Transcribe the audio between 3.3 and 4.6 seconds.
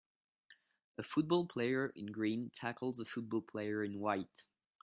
player in white